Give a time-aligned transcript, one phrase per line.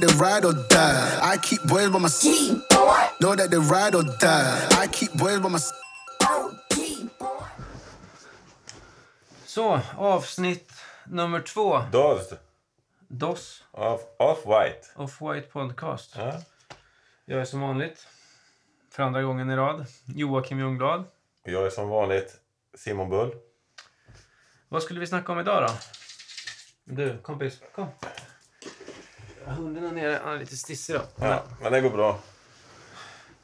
[0.00, 1.34] that they ride or die.
[1.34, 2.60] I keep boys by my side.
[3.20, 4.68] Know that they ride or die.
[4.82, 5.74] I keep boys by my side.
[9.46, 10.72] Så, avsnitt
[11.06, 11.82] nummer två.
[11.92, 12.32] Dozd
[13.08, 14.86] DOS, av Off-White.
[14.96, 16.14] Off-White Podcast.
[16.16, 16.32] Ja.
[17.24, 18.06] Jag är som vanligt,
[18.90, 21.00] för andra gången i rad, Joakim Ljungblad.
[21.44, 22.36] Och jag är som vanligt
[22.74, 23.34] Simon Bull.
[24.68, 25.74] Vad skulle vi snacka om idag då?
[26.84, 27.88] Du, kompis, kom.
[29.48, 31.02] Hunden är nere, han är lite stissig då.
[31.16, 32.18] Ja, men det går bra.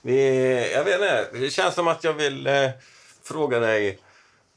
[0.03, 2.71] Vi, jag vet inte, det känns som att jag vill eh,
[3.23, 3.99] fråga dig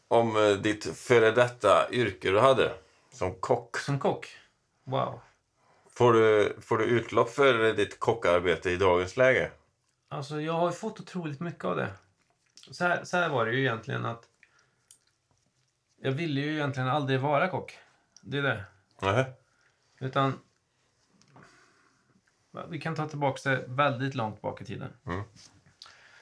[0.08, 2.72] om eh, ditt före detta yrke du hade
[3.14, 3.78] som kock.
[3.78, 4.38] Som kock?
[4.84, 5.20] Wow.
[5.90, 9.52] Får du, får du utlopp för ditt kockarbete i dagens läge?
[10.10, 11.90] Alltså, jag har ju fått otroligt mycket av det.
[12.72, 14.24] Så här, så här var det ju egentligen att...
[16.02, 17.78] Jag ville ju egentligen aldrig vara kock.
[18.22, 18.64] Det är det.
[19.02, 19.26] Nej.
[20.00, 20.40] Utan...
[22.70, 24.94] Vi kan ta tillbaka det väldigt långt bak i tiden.
[25.06, 25.24] Mm.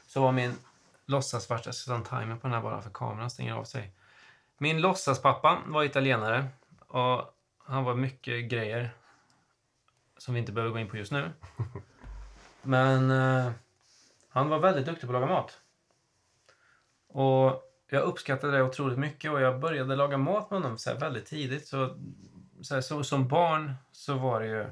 [0.07, 0.53] Så var min
[1.05, 3.91] låtsasfarsa, jag ska ta en timer på den här bara för kameran stänger av sig.
[4.57, 6.45] Min låtsaspappa var italienare
[6.87, 8.89] och han var mycket grejer
[10.17, 11.31] som vi inte behöver gå in på just nu.
[12.61, 13.51] Men eh,
[14.29, 15.59] han var väldigt duktig på att laga mat.
[17.07, 21.25] Och jag uppskattade det otroligt mycket och jag började laga mat med honom så väldigt
[21.25, 21.67] tidigt.
[21.67, 21.97] Så,
[22.61, 24.67] så, här, så som barn så var det ju...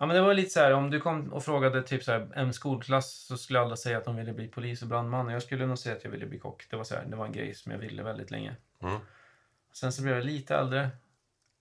[0.00, 2.28] Ja, men det var lite så här, om du kom och frågade typ så här,
[2.34, 5.26] en skolklass så skulle alla säga att de ville bli polis och brandman.
[5.26, 6.66] Och jag skulle nog säga att jag ville bli kock.
[6.70, 8.56] Det var, så här, det var en grej som jag ville väldigt länge.
[8.82, 8.98] Mm.
[9.72, 10.90] Sen så blev jag lite äldre.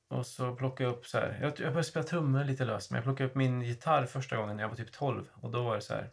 [0.07, 1.37] Och så plockade jag upp så här.
[1.41, 2.91] Jag, jag började spela trummor lite löst.
[2.91, 5.23] Men jag plockade upp min gitarr första gången när jag var typ 12.
[5.33, 6.09] Och då var det så här.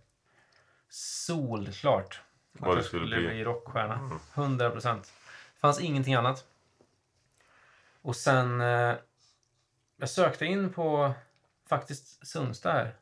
[0.88, 2.20] Solklart.
[2.54, 3.28] Att Vad jag skulle skulle bli.
[3.28, 4.20] bli rockstjärna.
[4.34, 5.12] 100 procent.
[5.54, 6.44] Det fanns ingenting annat.
[8.02, 8.60] Och sen...
[8.60, 8.94] Eh,
[9.96, 11.14] jag sökte in på
[11.68, 12.96] faktiskt Sundsta här.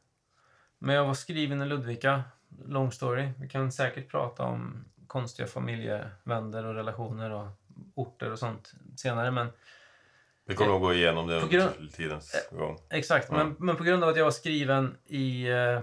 [0.79, 2.23] Men jag var skriven i Ludvika.
[2.67, 3.29] Long story.
[3.39, 7.47] Vi kan säkert prata om konstiga familjevänder och relationer och
[7.95, 9.31] orter och sånt senare.
[9.31, 9.49] Men
[10.45, 12.79] Vi kommer att gå igenom det under tidens gång.
[12.91, 15.81] Exakt, men, men på grund av att jag var skriven i, eh,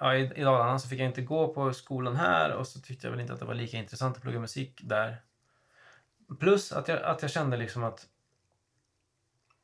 [0.00, 3.06] ja, i, i Dalarna så fick jag inte gå på skolan här och så tyckte
[3.06, 5.16] jag väl inte att det var lika intressant att plugga musik där.
[6.40, 8.06] Plus att jag, att jag kände liksom att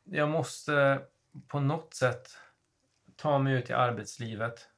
[0.05, 1.01] jag måste
[1.49, 2.39] på något sätt
[3.19, 4.69] ta mig ut i arbetslivet.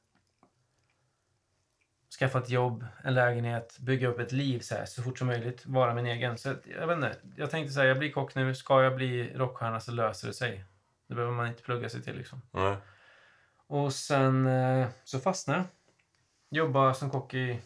[2.19, 5.65] Skaffa ett jobb, en lägenhet, bygga upp ett liv så, här, så fort som möjligt.
[5.65, 6.37] Vara min egen.
[6.37, 8.55] Så jag vet inte, jag tänkte så här, jag blir kock nu.
[8.55, 10.65] Ska jag bli rockstjärna så löser det sig.
[11.07, 12.41] Det behöver man inte plugga sig till liksom.
[12.51, 12.77] Nej.
[13.67, 15.67] Och sen eh, så fastnade jag.
[16.57, 17.61] Jobbade som kock i...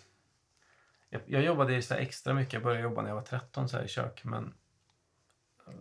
[1.09, 2.53] Jag, jag jobbade så extra mycket.
[2.53, 4.23] Jag började jobba när jag var 13 så här i kök.
[4.23, 4.53] Men
[5.67, 5.73] eh,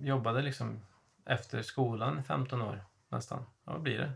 [0.00, 0.80] jobbade liksom
[1.26, 3.44] efter skolan i 15 år nästan.
[3.64, 4.12] Ja, vad blir det?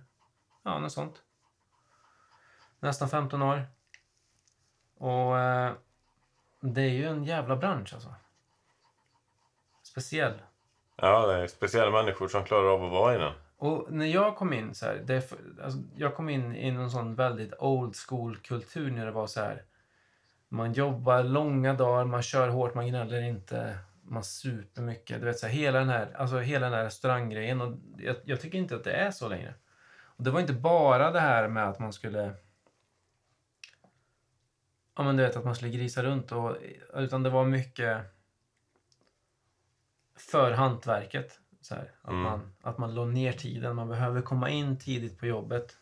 [0.62, 1.22] Ja, något sånt.
[2.80, 3.66] Nästan 15 år.
[4.98, 5.72] Och eh,
[6.60, 8.14] det är ju en jävla bransch alltså.
[9.82, 10.42] Speciell.
[10.96, 13.32] Ja, det är speciella människor som klarar av att vara i den.
[13.56, 16.90] Och när jag kom in så här, det för, alltså, jag kom in i någon
[16.90, 19.62] sån väldigt old school kultur när det var så här.
[20.48, 25.20] Man jobbar långa dagar, man kör hårt, man gnäller inte, man super mycket.
[25.20, 27.60] Du vet så här, hela den här, alltså hela den här restauranggrejen.
[27.60, 29.54] Och jag, jag tycker inte att det är så längre.
[30.16, 32.34] Och det var inte bara det här med att man skulle
[34.96, 36.56] Ja men du vet att man skulle grisa runt och,
[36.94, 37.98] utan det var mycket
[40.16, 41.40] för hantverket.
[41.60, 42.22] Så här, att, Mm.
[42.22, 43.76] man, att man la ner tiden.
[43.76, 45.78] Man behöver komma in tidigt på jobbet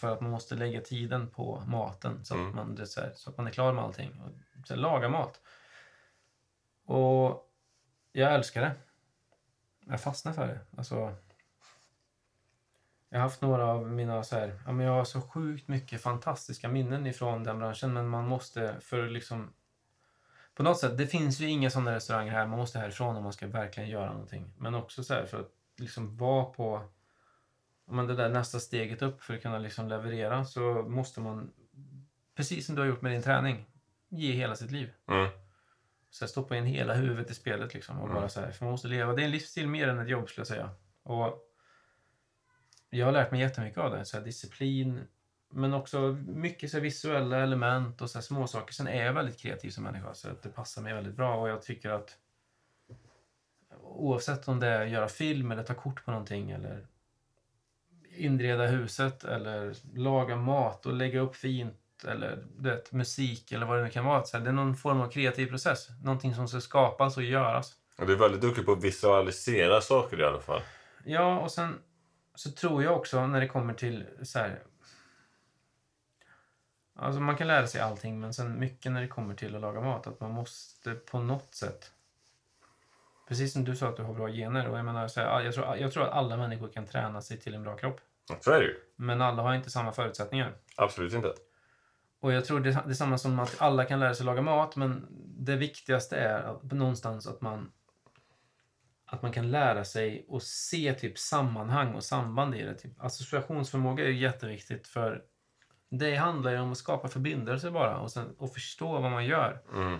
[0.00, 2.56] för att man måste lägga tiden på maten så att, Mm.
[2.56, 4.20] man, så, här, så att man är klar med allting.
[4.20, 5.40] Och, så här, laga mat.
[6.84, 7.49] Och
[8.12, 8.72] jag älskar det.
[9.86, 10.58] Jag fastnar för det.
[10.76, 11.14] Alltså,
[13.08, 16.02] jag har haft några av mina så här, ja, men jag har så sjukt mycket
[16.02, 19.52] fantastiska minnen ifrån den branschen men man måste för liksom
[20.54, 23.32] på något sätt, det finns ju inga sådana restauranger här, man måste härifrån om man
[23.32, 24.52] ska verkligen göra någonting.
[24.58, 26.82] Men också så här för att liksom vara på
[27.90, 31.52] men det där nästa steget upp för att kunna liksom leverera så måste man,
[32.34, 33.66] precis som du har gjort med din träning,
[34.08, 34.92] ge hela sitt liv.
[35.08, 35.28] Mm.
[36.10, 37.98] Så jag stoppar in hela huvudet i spelet liksom.
[37.98, 38.16] Och Mm.
[38.16, 39.12] bara så här, för man måste leva.
[39.12, 40.70] Det är en livsstil mer än ett jobb skulle jag säga.
[41.02, 41.46] Och
[42.90, 44.04] jag har lärt mig jättemycket av det.
[44.04, 45.00] Så här, disciplin,
[45.50, 48.72] men också mycket så visuella element och så här, små saker.
[48.74, 51.40] Sen är jag väldigt kreativ som människa så att det passar mig väldigt bra.
[51.40, 52.16] Och jag tycker att
[53.82, 56.86] oavsett om det är att göra film eller ta kort på någonting eller
[58.16, 61.74] inreda huset eller laga mat och lägga upp fint
[62.04, 64.24] eller du vet, musik eller vad det nu kan vara.
[64.24, 65.88] Så det är någon form av kreativ process.
[66.02, 67.74] Någonting som ska skapas och göras.
[67.98, 70.60] Och du är väldigt duktig på att visualisera saker i alla fall.
[71.04, 71.78] Ja, och sen
[72.34, 74.62] så tror jag också när det kommer till så här...
[76.96, 79.80] Alltså man kan lära sig allting, men sen mycket när det kommer till att laga
[79.80, 80.06] mat.
[80.06, 81.92] Att man måste på något sätt...
[83.28, 84.68] Precis som du sa att du har bra gener.
[84.68, 87.40] Och jag, menar, så här, jag, tror, jag tror att alla människor kan träna sig
[87.40, 88.00] till en bra kropp.
[88.40, 88.76] Så är det ju.
[88.96, 90.52] Men alla har inte samma förutsättningar.
[90.76, 91.34] Absolut inte.
[92.20, 94.76] Och jag tror det, det är samma som att alla kan lära sig laga mat,
[94.76, 95.06] men
[95.38, 97.72] det viktigaste är att, någonstans att man
[99.12, 102.74] att man kan lära sig och se typ sammanhang och samband i det.
[102.74, 105.22] Typ, associationsförmåga är ju jätteviktigt för
[105.90, 109.62] det handlar ju om att skapa förbindelser bara och, sen, och förstå vad man gör.
[109.74, 109.98] Mm.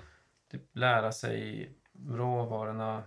[0.51, 1.73] Typ lära sig
[2.09, 3.03] råvarorna,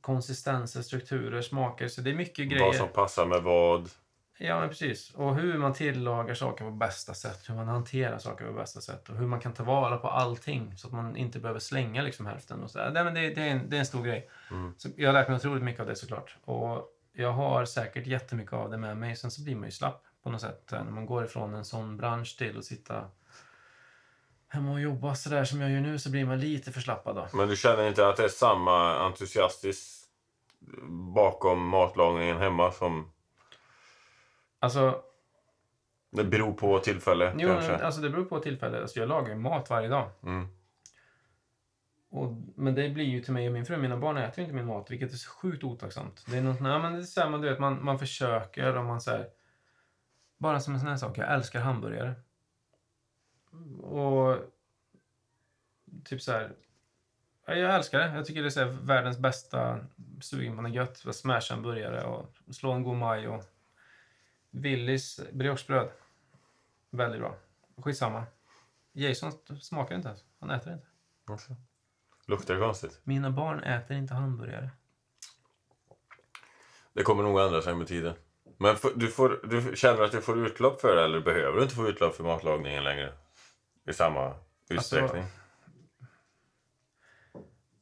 [0.00, 1.88] konsistenser, strukturer, smaker.
[1.88, 2.66] Så det är mycket grejer.
[2.66, 3.90] Vad som passar med vad.
[4.38, 5.14] Ja, men precis.
[5.14, 7.48] Och hur man tillagar saker på bästa sätt.
[7.48, 9.08] Hur man hanterar saker på bästa sätt.
[9.08, 12.26] Och hur man kan ta vara på allting så att man inte behöver slänga liksom
[12.26, 12.62] hälften.
[12.62, 12.78] Och så.
[12.78, 13.04] där.
[13.04, 14.30] men det, det, är en, det är en stor grej.
[14.50, 14.74] Mm.
[14.76, 16.36] Så jag har lärt mig otroligt mycket av det såklart.
[16.44, 19.16] Och jag har säkert jättemycket av det med mig.
[19.16, 20.68] Sen så blir man ju slapp på något sätt.
[20.70, 23.04] När man går ifrån en sån bransch till att sitta
[24.48, 27.28] hemma och jobba sådär som jag gör nu så blir man lite förslappad då.
[27.32, 30.04] Men du känner inte att det är samma entusiastisk
[31.14, 33.13] bakom matlagningen hemma som
[34.64, 35.02] Alltså,
[36.10, 37.76] det beror på tillfälle jo, kanske?
[37.76, 38.80] alltså det beror på tillfälle.
[38.80, 40.10] Alltså jag lagar ju mat varje dag.
[40.22, 40.48] Mm.
[42.10, 43.76] Och, men det blir ju till mig och min fru.
[43.76, 46.24] Mina barn äter ju inte min mat, vilket är så sjukt otacksamt.
[46.26, 48.76] Det är något, nej, men det är så här, man, du vet, man, man försöker
[48.76, 49.26] och man här,
[50.38, 51.18] Bara som en sån här sak.
[51.18, 52.14] Jag älskar hamburgare.
[53.82, 54.36] Och
[56.04, 56.52] typ så här.
[57.46, 58.14] ja, Jag älskar det.
[58.14, 59.80] Jag tycker det är världens bästa
[60.20, 60.96] sugen på något gött.
[60.96, 63.44] Smasha en burgare och slå en god maj och
[64.54, 65.88] Willys briochebröd.
[66.90, 67.36] Väldigt bra.
[67.76, 68.26] Skitsamma.
[68.92, 70.24] Jason smakar inte ens.
[70.40, 70.86] Han äter inte.
[71.26, 71.56] Också.
[72.26, 73.00] Luktar det konstigt?
[73.04, 74.70] Mina barn äter inte hamburgare.
[76.92, 78.14] Det kommer nog ändra sig med tiden.
[78.58, 81.74] Men du, får, du känner att du får utlopp för det eller behöver du inte
[81.74, 83.12] få utlopp för matlagningen längre?
[83.88, 84.34] I samma
[84.68, 85.24] utsträckning?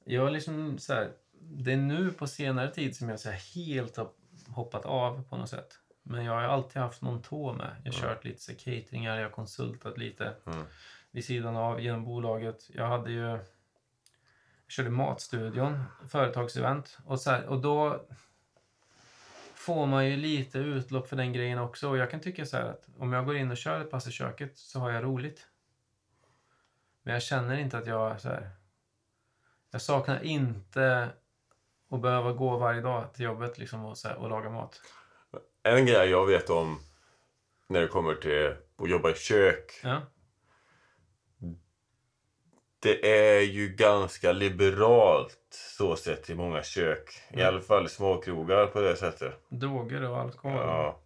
[0.04, 3.96] Jag har liksom så här, det är nu på senare tid som jag så helt
[3.96, 4.10] har
[4.48, 5.78] hoppat av på något sätt.
[6.02, 7.76] Men jag har alltid haft någon tå med.
[7.84, 10.64] Jag har kört lite cateringar, jag har konsultat lite Mm.
[11.10, 12.70] vid sidan av genom bolaget.
[12.70, 13.40] Jag hade ju jag
[14.68, 16.98] körde Matstudion, företagsevent.
[17.04, 18.06] Och, så här, och då
[19.54, 21.88] får man ju lite utlopp för den grejen också.
[21.88, 24.06] Och jag kan tycka så här att om jag går in och kör ett pass
[24.06, 25.46] i köket så har jag roligt.
[27.02, 28.50] Men jag känner inte att jag så här,
[29.70, 31.10] jag saknar inte
[31.88, 34.80] att behöva gå varje dag till jobbet liksom och, så här, och laga mat.
[35.62, 36.78] En grej jag vet om
[37.68, 39.80] när det kommer till att jobba i kök.
[39.82, 40.00] Ja,
[42.82, 47.10] Det är ju ganska liberalt så sett i många kök.
[47.30, 47.46] I Mm.
[47.48, 49.34] alla fall småkrogar på det sättet.
[49.48, 50.56] droger och alkohol.
[50.58, 50.98] Ja.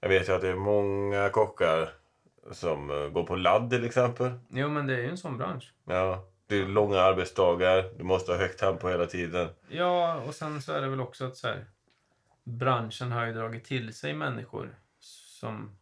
[0.00, 1.88] Jag vet ju att det är många kockar
[2.52, 4.30] som eh, går på ladd till exempel.
[4.50, 5.72] Jo, men det är ju en sån bransch.
[5.84, 6.28] Ja.
[6.46, 7.84] Det är långa arbetsdagar.
[7.98, 9.48] Du måste ha högt tempo hela tiden.
[9.68, 11.66] Ja, och sen så är det väl också att så här,
[12.44, 15.76] branschen har ju dragit till sig människor som...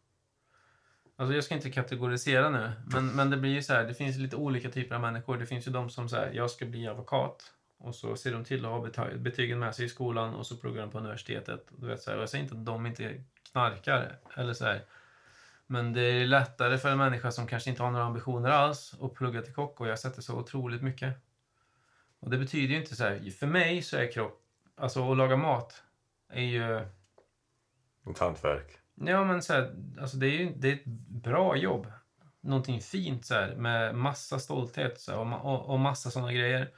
[1.16, 4.16] Alltså jag ska inte kategorisera nu, men, men det blir ju så här, det finns
[4.16, 5.36] lite olika typer av människor.
[5.36, 7.52] Det finns ju de som säger jag ska bli advokat.
[7.78, 10.82] Och så ser de till att ha betygen med sig i skolan och så pluggar
[10.82, 11.66] de på universitetet.
[11.76, 14.84] Du vet, så här, och jag säger inte att de inte knarkar, eller så här.
[15.66, 19.14] Men det är lättare för en människa som kanske inte har några ambitioner alls att
[19.14, 21.14] plugga till kock och jag sätter så otroligt mycket.
[22.20, 24.42] Och det betyder ju inte så här, för mig så är kropp,
[24.76, 25.82] alltså att laga mat
[26.32, 26.76] är ju,
[28.10, 28.78] Ett hantverk.
[28.94, 31.92] ja men så här, alltså det är ju det är ett bra jobb.
[32.40, 36.32] Någonting fint så här med massa stolthet så här, och, ma- och, och massa sådana
[36.32, 36.70] grejer.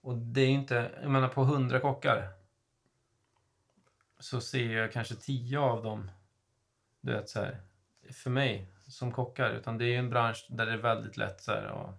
[0.00, 2.28] Och det är inte, jag menar på hundra kockar
[4.18, 6.10] så ser jag kanske tio av dem,
[7.00, 7.60] du vet så här,
[8.12, 9.50] för mig som kockar.
[9.50, 11.94] Utan det är en bransch där det är väldigt lätt så här, och,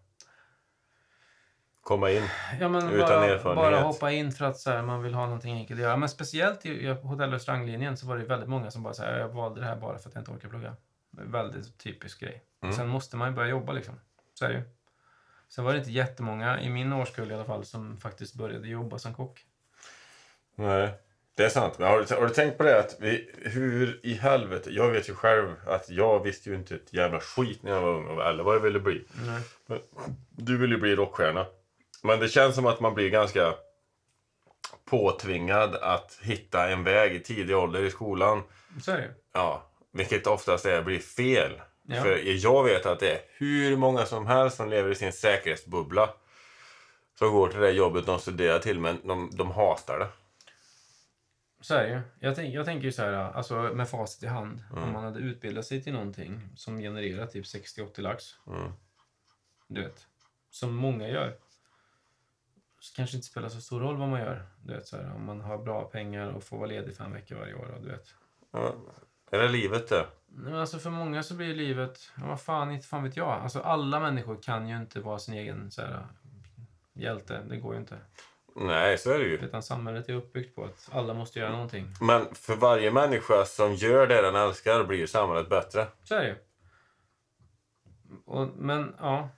[1.86, 2.24] Komma in.
[2.60, 3.56] Ja, men Utan bara, erfarenhet.
[3.56, 5.98] bara hoppa in för att så här, man vill ha någonting enkelt att göra.
[5.98, 9.30] Men speciellt i, hotell och restauranglinjen så var det väldigt många som bara säger jag
[9.30, 10.76] valde det här bara för att jag inte orkar plugga.
[11.12, 12.44] Väldigt typisk grej.
[12.64, 12.76] Mm.
[12.76, 14.00] Sen måste man ju börja jobba liksom.
[14.34, 14.62] Så är det ju.
[15.50, 18.98] Sen var det inte jättemånga, i min årskull i alla fall, som faktiskt började jobba
[19.00, 19.46] som kock.
[20.56, 20.94] Nej,
[21.36, 21.80] det är sant.
[21.80, 25.10] Men har du, har du tänkt på det att vi, hur i helvete, jag vet
[25.10, 28.44] ju själv att jag visste ju inte ett jävla skit när jag var ung eller
[28.44, 29.06] vad jag ville bli.
[29.26, 29.42] Nej.
[29.66, 29.80] Men
[30.30, 31.46] Du vill ju bli rockstjärna.
[32.06, 33.56] Men det känns som att man blir ganska
[34.86, 38.44] påtvingad att hitta en väg i tidig ålder i skolan.
[38.82, 39.12] Så är det.
[39.34, 41.62] Ja, vilket oftast är blir fel.
[41.88, 42.02] Ja.
[42.02, 46.10] För jag vet att det är hur många som helst som lever i sin säkerhetsbubbla.
[47.20, 50.08] Som går till det jobbet de studerar till men de, de hatar det.
[51.62, 52.02] Så är det ju.
[52.20, 54.64] Jag, tänk, jag tänker ju så här, alltså med facit i hand.
[54.72, 54.84] Mm.
[54.84, 58.26] Om man hade utbildat sig till någonting som genererar typ 60-80 lax.
[58.48, 58.72] Mm.
[59.68, 60.08] Du vet.
[60.50, 61.38] Som många gör.
[62.96, 64.46] Kanske inte spelar så stor roll vad man gör.
[64.64, 67.36] Du vet, så här, om man har bra pengar och får vara ledig fem veckor
[67.36, 67.78] varje år.
[67.82, 68.14] Du vet.
[68.52, 68.76] Ja.
[69.32, 70.06] Är det livet det?
[70.28, 73.30] Men alltså för många så blir livet, ja, vad fan, inte fan vet jag.
[73.30, 76.08] Alltså alla människor kan ju inte vara sin egen så här,
[76.94, 77.42] hjälte.
[77.50, 77.98] Det går ju inte.
[78.56, 79.38] Nej, så är det ju.
[79.38, 81.88] Utan samhället är uppbyggt på att alla måste göra någonting.
[82.02, 85.88] Men för varje människa som gör det den älskar blir samhället bättre.
[86.04, 86.36] Så är det ju.
[88.26, 89.30] Och, men ja,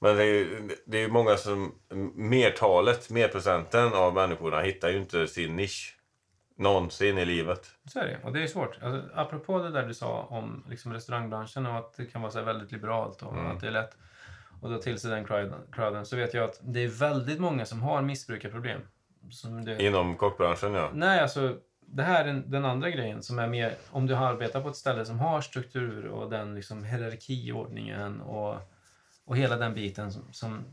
[0.00, 1.74] Men det är ju det är många som...
[2.14, 5.92] Mertalet, merprocenten av människorna hittar ju inte sin nisch.
[6.58, 7.70] Någonsin i livet.
[7.92, 8.18] så är det.
[8.24, 8.78] Och det är svårt.
[8.82, 12.42] Alltså, apropå det där du sa om liksom, restaurangbranschen och att det kan vara så
[12.42, 13.96] väldigt liberalt och att det är lätt
[14.62, 15.24] att dra till sig den
[15.72, 18.80] crowden, så vet jag att det är väldigt många som har missbrukarproblem.
[19.30, 20.90] Som du, Inom kockbranschen, ja.
[20.92, 24.68] Nej, alltså det här är den andra grejen som är mer om du arbetar på
[24.68, 28.56] ett ställe som har struktur och den liksom hierarkiordningen och,
[29.26, 30.64] och hela den biten som, som,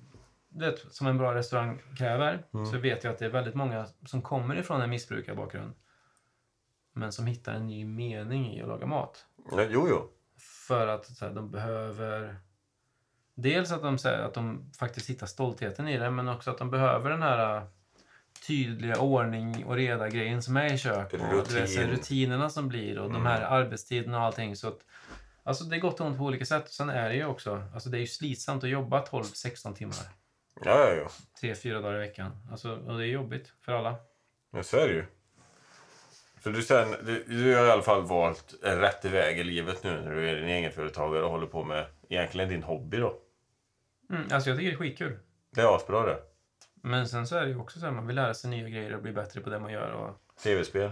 [0.50, 4.22] vet, som en bra restaurang kräver så vet jag att det är väldigt många som
[4.22, 5.74] kommer ifrån en missbrukarbakgrund
[6.94, 9.26] men som hittar en ny mening i att laga mat.
[9.52, 10.10] Ja, Jo, jo.
[10.68, 12.38] För att så här, de behöver
[13.36, 16.70] dels att de, här, att de faktiskt hittar stoltheten i det men också att de
[16.70, 17.64] behöver den här äh,
[18.48, 21.14] tydliga ordning och reda grejen som är i kök.
[21.14, 21.90] Och du vet, så här, Rutin.
[21.90, 24.56] rutinerna som blir och de här arbetstiderna och allting.
[24.56, 24.80] Så att,
[25.44, 26.70] alltså det är gott och ont på olika sätt.
[26.70, 29.96] Sen är det ju också, alltså det är ju slitsamt att jobba 12-16 timmar.
[30.66, 31.10] Ja, ja, ja.
[31.42, 32.32] Tre, fyra dagar i veckan.
[32.52, 33.96] Alltså, och det är jobbigt för alla.
[34.52, 35.06] Men så är det ju.
[36.44, 40.02] Så du, sen, du, du har i alla fall valt rätt väg i livet nu
[40.02, 43.20] när du är en egenföretagare och håller på med egentligen din hobby då.
[44.10, 45.20] Mm, alltså jag tycker det är skitkul.
[45.56, 46.20] Det är asbra det.
[46.76, 48.96] Men sen så är det ju också så här, man vill lära sig nya grejer
[48.96, 49.92] och bli bättre på det man gör.
[49.92, 50.92] Och, Tv-spel.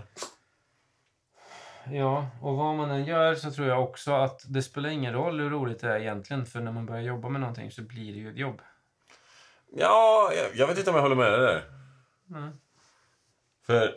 [1.92, 5.40] Ja, och vad man än gör så tror jag också att det spelar ingen roll
[5.40, 6.46] hur roligt det är egentligen.
[6.46, 8.62] För när man börjar jobba med någonting så blir det ju ett jobb.
[9.74, 11.64] Ja, jag, jag vet inte om jag håller med dig där.
[12.38, 12.52] Mm.
[13.66, 13.96] För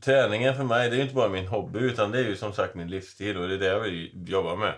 [0.00, 2.52] träningen för mig, det är ju inte bara min hobby utan det är ju som
[2.52, 4.74] sagt min livsstil och det är det jag vill jobba med.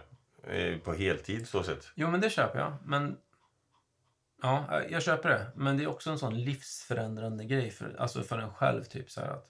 [0.46, 1.92] eh, På heltid så sett.
[1.94, 2.72] Jo, men det köper jag.
[2.84, 3.16] Men...
[4.42, 5.46] Ja, jag köper det.
[5.54, 8.84] Men det är också en sån livsförändrande grej för, alltså för en själv.
[8.84, 9.48] Typ så här att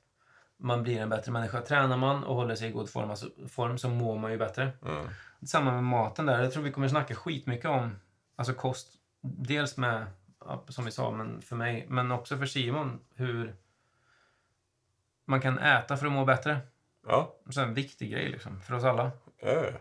[0.57, 1.61] man blir en bättre människa.
[1.61, 4.71] Tränar man och håller sig i god form, alltså, form så mår man ju bättre.
[4.85, 5.07] Mm.
[5.47, 6.43] Samma med maten där.
[6.43, 7.97] Jag tror vi kommer snacka skitmycket om
[8.37, 8.93] alltså kost.
[9.23, 10.07] Dels med,
[10.69, 13.01] som vi sa, men för mig, men också för Simon.
[13.15, 13.57] Hur
[15.25, 16.59] man kan äta för att må bättre.
[17.07, 19.11] Ja, Så en viktig grej liksom, för oss alla.
[19.41, 19.79] ja, ja.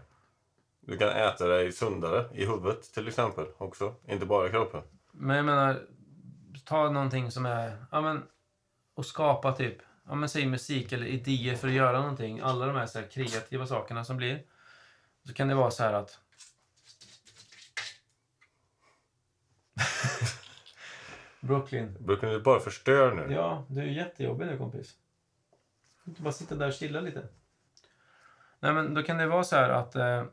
[0.87, 3.95] Du kan äta dig sundare i huvudet till exempel också.
[4.07, 4.81] Inte bara i kroppen.
[5.11, 5.81] Men jag menar,
[6.65, 8.23] ta någonting som är, ja men,
[8.93, 12.39] och skapa typ, ja men säg musik eller idéer för att göra någonting.
[12.39, 14.43] Alla de här, så här kreativa sakerna som blir.
[15.23, 16.19] Så kan det vara så här att
[21.39, 21.97] Brooklyn.
[21.99, 23.33] Brukar du bara förstör nu?
[23.33, 24.95] Ja, du är jättejobbig nu kompis.
[26.03, 27.27] Du kan bara sitta där och chilla lite.
[28.59, 30.25] Nej men då kan det vara så här att eh,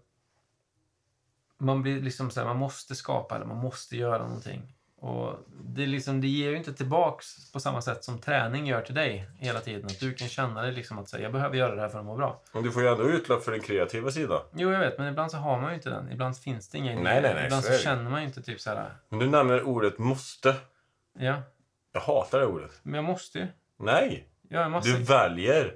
[1.59, 4.75] man blir liksom så här, man måste skapa eller man måste göra någonting.
[5.03, 8.95] Och det, liksom, det ger ju inte tillbaks på samma sätt som träning gör till
[8.95, 9.87] dig hela tiden.
[9.87, 12.05] Att du kan känna dig liksom att säga, jag behöver göra det här för att
[12.05, 12.43] må bra.
[12.53, 14.43] Men du får ju ändå utlopp för din kreativa sida.
[14.55, 16.13] Jo, jag vet, men ibland så har man ju inte den.
[16.13, 17.05] Ibland finns det inga idéer.
[17.05, 19.27] Nej, nej, nej, Ibland så så, känner man ju inte typ så här, Men du
[19.27, 20.55] nämner ordet måste.
[21.19, 21.43] ja,
[21.93, 22.81] Jag hatar det ordet.
[22.83, 23.47] men jag måste ju.
[23.79, 24.29] Nej!
[24.49, 24.91] Ja, jag måste.
[24.91, 25.75] Du väljer.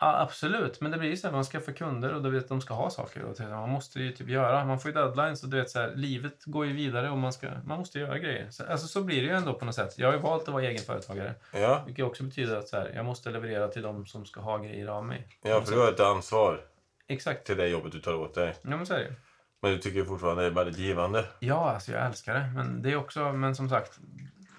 [0.00, 0.80] Ja, absolut.
[0.80, 2.74] Men det blir ju så här, man ska få kunder och du vet, de ska
[2.74, 3.22] ha saker.
[3.24, 4.64] Och man måste ju typ göra.
[4.64, 7.32] Man får ju deadlines och du vet så här, livet går ju vidare och man,
[7.32, 8.50] ska, man måste göra grejer.
[8.50, 9.98] Så, alltså så blir det ju ändå på något sätt.
[9.98, 11.34] Jag har ju valt att vara egenföretagare.
[11.52, 14.58] Ja, Vilket också betyder att så här, jag måste leverera till de som ska ha
[14.58, 15.28] grejer av mig.
[15.42, 16.60] ja för du har ett ansvar
[17.08, 17.46] Exakt.
[17.46, 18.54] till det jobbet du tar åt dig.
[18.62, 19.14] Ja, men så är det.
[19.62, 21.24] Men du tycker fortfarande det är väldigt givande.
[21.38, 22.50] Ja, alltså jag älskar det.
[22.54, 23.98] Men det är också, men som sagt.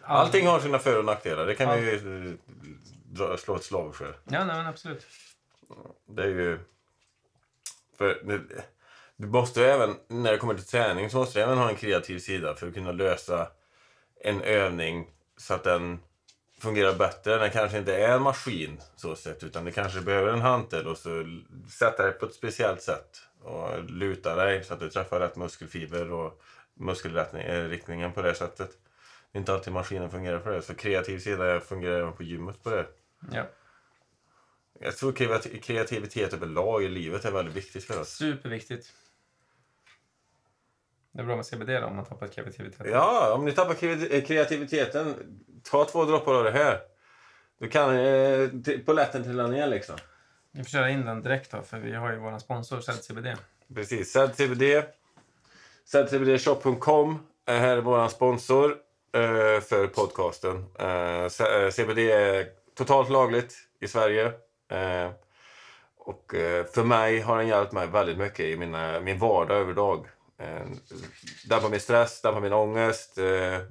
[0.01, 1.46] all- Allting har sina för och nackdelar.
[1.46, 2.27] Det kan vi ju
[3.29, 4.05] eh, slå ett slag för.
[4.29, 5.08] Ja, nej, men absolut.
[6.05, 6.59] Det är ju...
[7.97, 8.41] För det,
[9.15, 11.75] du måste ju även, när det kommer till träning, så måste du även ha en
[11.75, 13.47] kreativ sida för att kunna lösa
[14.21, 15.07] en övning
[15.38, 15.99] så att den
[16.59, 17.38] fungerar bättre.
[17.38, 20.97] Den kanske inte är en maskin så sett, utan det kanske behöver en hantel och
[20.97, 25.35] så sätta dig på ett speciellt sätt och luta dig så att du träffar rätt
[25.35, 26.41] muskelfiber och
[26.73, 28.69] muskelriktningen eh, på det sättet.
[29.31, 32.63] Det är inte alltid maskinen fungerar för det, så kreativ sida fungerar även på gymmet
[32.63, 32.85] på det.
[33.31, 33.43] Ja.
[34.81, 38.09] Jag tror kreati- kreativitet överlag i livet är väldigt viktigt för oss.
[38.09, 38.88] Superviktigt.
[41.12, 42.88] Det är bra med CBD då, om man tappar kreativitet.
[42.91, 45.15] Ja, om ni tappar kreati- kreativiteten,
[45.63, 46.79] ta två droppar av det här.
[47.59, 49.95] Du kan eh, lätten trilla ner liksom.
[50.51, 53.27] Vi får köra in den direkt då, för vi har ju vår sponsor ZCBD.
[53.75, 54.12] Precis.
[54.12, 54.63] ZCBD.
[55.86, 58.71] ZCBDshop.com är här är vår sponsor
[59.13, 60.65] eh, för podcasten.
[60.79, 64.31] Eh, C- eh, CBD är totalt lagligt i Sverige.
[64.69, 65.11] Eh,
[65.97, 70.07] och eh, för mig har den hjälpt mig väldigt mycket i mina, min vardag överdag.
[70.39, 70.65] Eh,
[71.49, 73.17] dämpar min stress, dämpar min ångest.
[73.17, 73.61] Eh,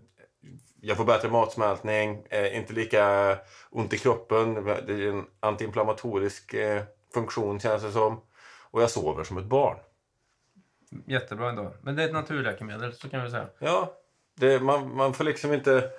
[0.80, 3.36] jag får bättre matsmältning, inte lika
[3.70, 4.64] ont i kroppen.
[4.64, 6.54] Det är en antiinflammatorisk
[7.14, 8.20] funktion känns det som.
[8.70, 9.76] Och jag sover som ett barn.
[11.06, 11.72] Jättebra ändå.
[11.82, 13.46] Men det är ett naturläkemedel, så kan vi säga.
[13.58, 13.94] Ja,
[14.34, 15.90] det, man, man får liksom inte...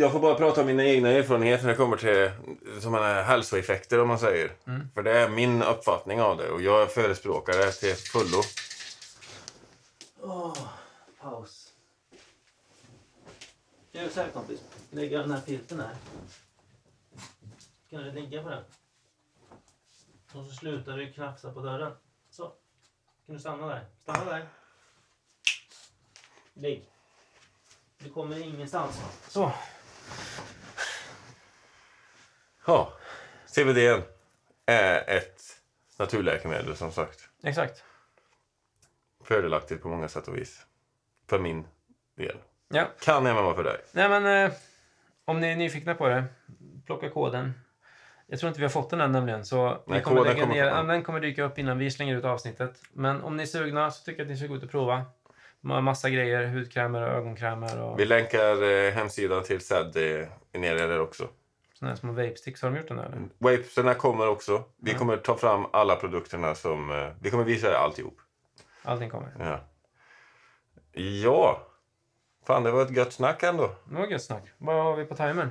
[0.00, 2.30] Jag får bara prata om mina egna erfarenheter när det kommer till
[2.80, 4.52] som här hälsoeffekter om man säger.
[4.94, 8.42] För det är min uppfattning av det och jag förespråkar det till fullo.
[10.20, 10.56] Åh,
[11.20, 11.72] paus.
[13.92, 14.60] Gör så här kompis.
[14.90, 15.94] Lägga den här filten här.
[17.90, 18.64] Kan du ligga på den?
[20.32, 21.92] Och så slutar du knafsa på dörren.
[22.30, 22.52] Så.
[23.26, 23.84] Kan du stanna där?
[24.02, 24.48] Stanna där.
[26.54, 26.84] Ligg.
[27.98, 29.00] Du kommer ingenstans.
[29.28, 29.52] Så.
[32.66, 32.92] Ja,
[33.46, 34.02] CBD
[34.66, 35.42] är ett
[35.98, 37.28] naturläkemedel som sagt.
[37.42, 37.84] Exakt.
[39.24, 40.66] Fördelaktigt på många sätt och vis.
[41.28, 41.66] För min
[42.16, 42.36] del.
[42.68, 42.88] Ja.
[43.00, 43.78] Kan även vara för dig.
[43.92, 44.52] Nej men eh,
[45.24, 46.24] om ni är nyfikna på det,
[46.86, 47.52] plocka koden.
[48.26, 49.44] Jag tror inte vi har fått den än nämligen.
[49.44, 50.82] Så vi Nej, kommer koden lägga kommer ner, komma.
[50.82, 52.82] ja, den kommer dyka upp innan vi slänger ut avsnittet.
[52.92, 55.04] Men om ni är sugna så tycker jag att ni ska gå ut och prova.
[55.62, 59.60] Massa grejer, hudkrämer och ögonkrämer och Vi länkar eh, hemsidan till
[59.96, 61.28] eh, nere där också.
[61.74, 62.62] såna här små vape-sticks.
[62.62, 63.28] Har de gjort den där eller?
[63.38, 64.64] Vapesarna kommer också.
[64.76, 66.90] Vi kommer ta fram alla produkterna som...
[66.90, 68.16] eh, Vi kommer visa alltihop.
[68.82, 69.32] Allting kommer.
[69.38, 69.60] Ja.
[71.02, 71.66] Ja.
[72.46, 73.70] Fan, det var ett gött snack ändå.
[73.84, 74.42] Det var gött snack.
[74.58, 75.50] Vad har vi på timern?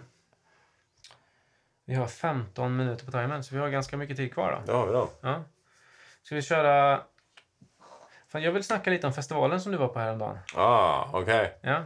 [1.86, 4.72] Vi har 15 minuter på timern, så vi har ganska mycket tid kvar då.
[4.72, 5.10] Det har vi då.
[5.22, 5.44] Ja.
[6.24, 7.04] Ska vi köra...
[8.32, 10.38] Fan, jag vill snacka lite om festivalen som du var på häromdagen.
[10.56, 11.58] Ah, okej.
[11.62, 11.84] Ja.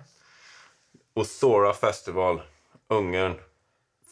[1.14, 2.42] Osora Festival,
[2.88, 3.40] Ungern.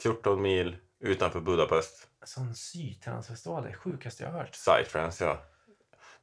[0.03, 2.07] 14 mil utanför Budapest.
[2.23, 4.51] Sån sytransfestival, det är sjukaste jag har hört.
[4.51, 5.37] Psytrance, ja.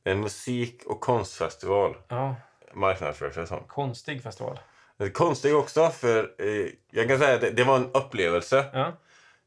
[0.03, 1.97] Det är en musik och konstfestival.
[2.09, 2.35] Ja,
[2.75, 3.64] Marknadsförs det som.
[3.64, 4.61] konstig festival.
[5.12, 8.64] Konstigt också, för eh, jag kan säga att det, det var en upplevelse.
[8.73, 8.92] Ja,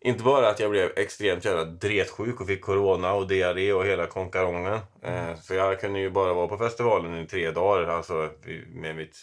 [0.03, 4.07] Inte bara att jag blev extremt jävla dretsjuk och fick corona och diarré och hela
[4.07, 4.79] konkarongen.
[5.01, 8.29] Eh, så jag kunde ju bara vara på festivalen i tre dagar, alltså
[8.67, 9.17] med mitt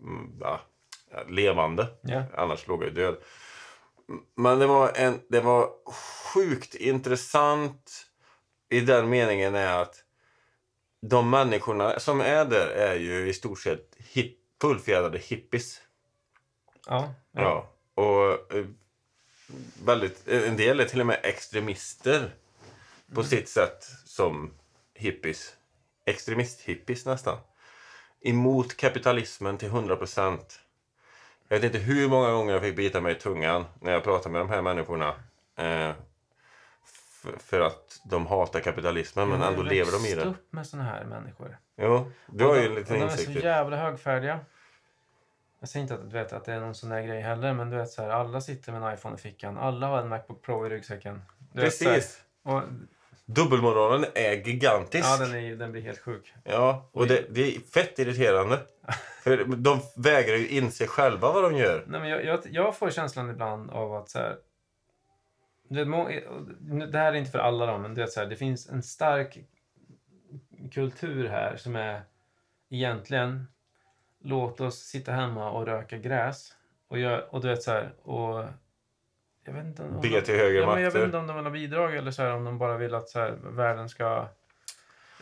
[0.00, 0.60] mm, ja,
[1.28, 1.86] levande.
[2.00, 2.22] ja.
[2.34, 3.16] Annars låg jag ju död.
[4.34, 5.70] Men det var, en, det var
[6.34, 8.06] sjukt intressant
[8.68, 10.04] i den meningen är att
[11.00, 15.80] de människorna som är där är ju i stort sett hip, fullfjädrade hippies.
[16.86, 17.14] ja.
[17.32, 17.68] Ja.
[17.94, 18.66] Och eh,
[19.84, 22.30] väldigt, en del är till och med extremister
[23.14, 24.54] på sitt sätt som
[24.94, 25.54] hippies.
[26.06, 27.38] Extremist-hippies nästan.
[28.20, 30.60] Emot kapitalismen till 100 procent.
[31.48, 34.32] Jag vet inte hur många gånger jag fick bita mig i tungan när jag pratade
[34.32, 35.14] med de här människorna.
[35.56, 35.90] Eh,
[37.38, 40.30] för att de hatar kapitalismen, men Jag har ändå ju lever de i växt det.
[40.30, 41.58] upp med såna här människor.
[41.76, 43.44] Jo, du har ju en Och liten de är så insikt.
[43.44, 44.40] jävla högfärdiga.
[45.62, 47.70] Jag säger inte att, du vet, att det är någon sån där grej heller, men
[47.70, 49.58] du vet så här, alla sitter med en iPhone i fickan.
[49.58, 51.22] Alla har en Macbook Pro i ryggsäcken.
[51.52, 52.22] Du vet, Precis.
[52.42, 52.62] och,
[53.24, 55.04] Dubbelmoralen är gigantisk.
[55.04, 56.34] ja, den, är, den blir helt sjuk.
[56.44, 58.60] Ja, och det, det är fett irriterande.
[59.22, 61.84] För de vägrar ju inse själva vad de gör.
[61.86, 64.36] Nej, men jag, jag, jag får känslan ibland av att så här,
[65.68, 68.36] du vet, det här är inte för alla då, men du vet, så här, det
[68.36, 69.38] finns en stark
[70.72, 72.02] kultur här som är
[72.70, 73.46] egentligen
[74.22, 76.52] låt oss sitta hemma och röka gräs.
[76.88, 78.44] Och, jag, och du vet så här, och
[79.44, 81.04] jag vet inte om Be till högre ja, men Jag vet makter.
[81.04, 83.18] inte om de vill ha bidrag eller så här, om de bara vill att så
[83.20, 84.28] här, världen ska...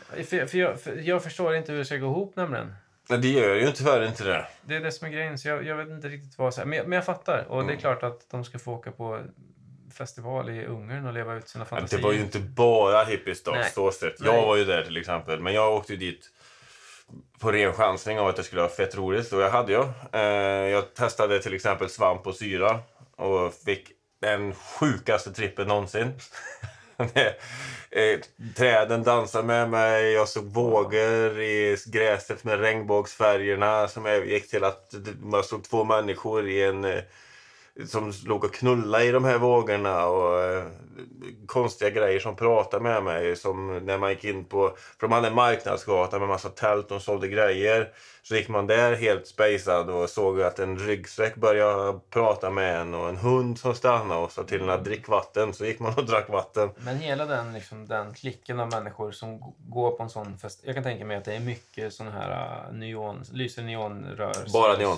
[0.09, 2.73] För, för, jag, för jag förstår inte hur det ska gå ihop nämligen.
[3.09, 4.47] Nej, det gör ju tyvärr inte det.
[4.65, 6.53] Det är det som är grejen, så jag, jag vet inte riktigt vad...
[6.53, 7.45] Så här, men, jag- men jag fattar.
[7.49, 7.67] Och Mm.
[7.67, 9.19] det är klart att de ska få åka på
[9.93, 11.99] festival i Ungern och leva ut sina fantasier.
[12.01, 13.91] det var ju inte bara hippies då, så.
[14.01, 14.13] Nej.
[14.19, 16.29] Jag var ju där till exempel, men jag åkte ju dit
[17.39, 19.33] på ren chansning av att det skulle vara fett roligt.
[19.33, 19.83] Och jag hade ju.
[20.11, 22.79] Eh, jag testade till exempel svamp och syra
[23.15, 23.87] och fick
[24.21, 26.13] den sjukaste trippen någonsin.
[27.93, 28.19] Eh,
[28.55, 34.93] träden dansade med mig, jag såg vågor i gräset med regnbågsfärgerna som gick till att
[35.21, 37.01] man såg två människor i en eh,
[37.87, 40.63] som låg och knullade i de här vågorna och eh,
[41.45, 43.35] konstiga grejer som pratade med mig.
[43.35, 47.01] Som när man gick in på, för de hade en marknadsgata med massa tält och
[47.01, 47.89] sålde grejer.
[48.23, 52.93] Så gick man där helt spacad och såg att en ryggsäck började prata med en
[52.93, 55.53] och en hund som stannade och sa till en att drick vatten.
[55.53, 56.69] Så gick man och drack vatten.
[56.77, 60.61] Men hela den, liksom, den klicken av människor som går på en sån fest.
[60.63, 62.29] Jag kan tänka mig att det är mycket sån här
[62.69, 64.53] uh, neon, lyser neonrörelser.
[64.53, 64.97] Bara neon.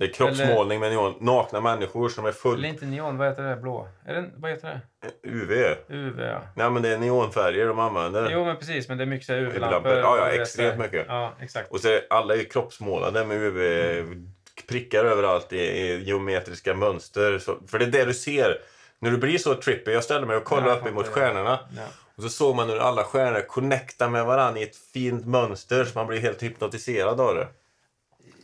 [0.00, 1.14] Det är kroppsmålning med neon.
[1.20, 3.56] Nakna människor som är Eller full inte neon, vad heter det?
[3.56, 3.88] Blå?
[4.06, 5.28] Är det, vad heter det?
[5.28, 5.76] UV.
[5.88, 6.42] UV, ja.
[6.54, 8.30] Nej men det är neonfärger de använder.
[8.30, 8.88] Jo, men precis.
[8.88, 9.92] Men det är mycket UV-lampor.
[9.92, 11.06] Ja, ja, extremt mycket.
[11.08, 11.72] Ja, exakt.
[11.72, 17.38] Och så är alla är kroppsmålade med UV-prickar överallt i, i geometriska mönster.
[17.38, 18.58] Så, för det är det du ser.
[18.98, 21.58] När du blir så trippy, jag ställde mig och kollade Ja, upp emot stjärnorna.
[21.76, 21.82] Ja.
[22.16, 25.98] Och så såg man hur alla stjärnor connectar med varandra i ett fint mönster så
[25.98, 27.48] man blir helt hypnotiserad av det.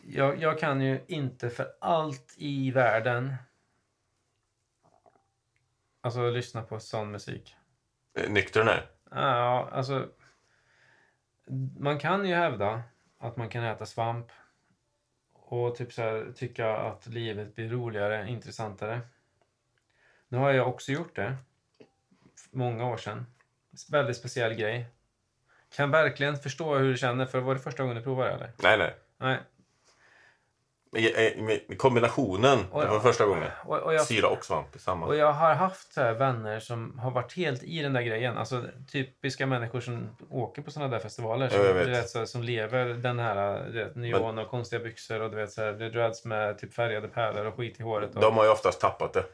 [0.09, 3.35] Jag, jag kan ju inte för allt i världen
[6.01, 7.57] alltså lyssna på sån musik.
[8.15, 8.91] Eh, Nykter är.
[9.11, 10.09] Ja, alltså...
[11.79, 12.83] Man kan ju hävda
[13.19, 14.27] att man kan äta svamp
[15.33, 19.01] och typ så här, tycka att livet blir roligare, intressantare.
[20.29, 21.37] Nu har jag också gjort det.
[22.51, 23.27] Många år sedan.
[23.91, 24.87] Väldigt speciell grej.
[25.77, 28.53] Kan verkligen förstå hur du känner, för var det första gången du provade det, eller?
[28.63, 28.95] Nej, nej.
[29.19, 29.39] Nej.
[31.69, 33.51] Med Kombinationen, Och det var jag- första gången.
[33.65, 35.07] Och, och jag, Syra och svamp i samma.
[35.07, 38.39] Och jag har haft så här vänner som har varit helt i den där grejen.
[38.39, 41.49] Alltså typiska människor som åker på såna där festivaler.
[41.49, 41.77] Som, jag.
[41.77, 45.37] Du vet, så som lever den här du vet, neon och konstiga byxor och du
[45.37, 48.15] vet så här, det dreads med typ färgade pärlor och skit i håret.
[48.15, 49.25] Och, De har ju oftast tappat det.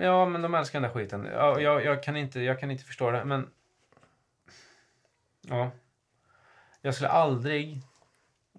[0.00, 1.28] Ja, men de älskar den där skiten.
[1.32, 3.50] Ja, jag, jag, kan inte, jag kan inte förstå det, men...
[5.42, 5.70] Ja.
[6.82, 7.82] Jag skulle aldrig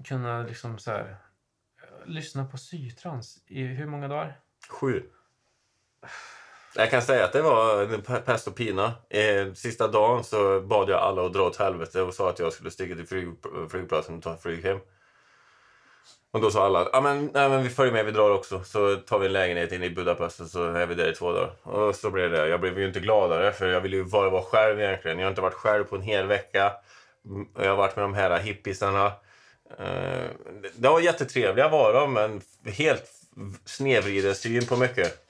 [0.06, 1.15] kunna liksom så här...
[2.08, 4.39] Lyssna på sytrans i hur många dagar?
[4.70, 5.04] Sju.
[6.76, 8.93] Jag kan säga att det var pest och pina.
[9.10, 12.54] Eh, sista dagen så bad jag alla att dra åt helvete och sa att jag
[12.54, 13.28] skulle stiga till flyg,
[13.70, 14.80] flygplatsen och ta ett flyg hem.
[16.32, 18.63] Och då sa alla ah, men, nej, men vi följer med, vi drar också.
[18.63, 21.32] Så tar vi en lägenhet inne i Budapest och så är vi där i två
[21.32, 21.52] dagar.
[21.63, 22.48] Och så blev det.
[22.48, 25.20] Jag blev ju inte gladare för jag ville ju bara vara själv egentligen.
[25.20, 26.74] Jag har inte varit själv på en hel vecka.
[27.26, 29.12] Mm, jag har varit med de här hippisarna.
[29.80, 30.30] Eh,
[30.75, 33.12] det var jättetrevliga var de, men helt
[33.65, 35.27] snedvriden syn på mycket.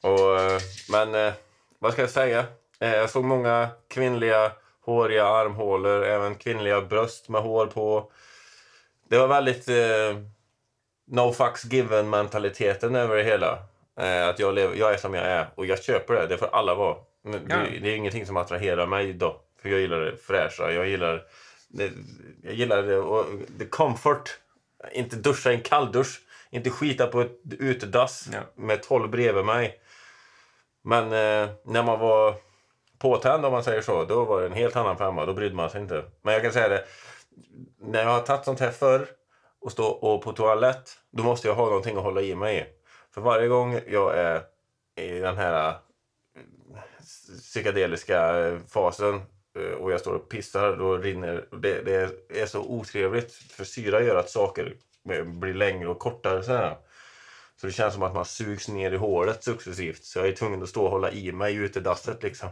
[0.00, 0.60] Och, eh,
[0.90, 1.32] men eh,
[1.78, 2.44] vad ska jag säga?
[2.78, 4.52] Jag såg många kvinnliga
[4.84, 8.10] håriga armhålor, även kvinnliga bröst med hår på.
[9.08, 10.18] Det var väldigt eh,
[11.06, 13.58] no fucks given mentaliteten över det hela.
[14.00, 16.48] Eh, att jag, lever, jag är som jag är och jag köper det, det får
[16.52, 16.96] alla vara.
[17.24, 17.56] Men Ja.
[17.56, 19.40] det, det är ingenting som attraherar mig då.
[19.62, 21.22] För jag gillar det fräscha, jag gillar
[21.72, 21.92] det,
[22.42, 23.26] jag gillar det och
[23.58, 24.38] the comfort.
[24.92, 28.40] Inte duscha i en kalldusch, inte skita på ett utedass Ja.
[28.54, 29.80] med tolv bredvid mig.
[30.84, 32.34] Men eh, när man var
[32.98, 35.26] påtänd om man säger så, då var det en helt annan femma.
[35.26, 36.04] Då brydde man sig inte.
[36.22, 36.84] Men jag kan säga det,
[37.80, 39.06] när jag har tagit sånt här förr
[39.60, 42.64] och stå och på toalett, då måste jag ha någonting att hålla i mig i.
[43.14, 44.42] För varje gång jag är
[44.96, 45.74] i den här eh,
[47.40, 49.22] psykedeliska eh, fasen
[49.58, 51.44] Eh, och jag står och pissar, då rinner...
[51.62, 53.32] Det, det är så otrevligt.
[53.32, 54.76] För syra gör att saker
[55.24, 56.42] blir längre och kortare.
[56.42, 56.76] Så, här.
[57.60, 60.04] så det känns som att man sugs ner i hålet successivt.
[60.04, 62.48] Så jag är tvungen att stå och hålla i mig i utedasset liksom.